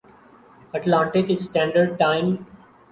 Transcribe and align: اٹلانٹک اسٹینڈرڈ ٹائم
اٹلانٹک 0.73 1.25
اسٹینڈرڈ 1.29 1.97
ٹائم 1.99 2.35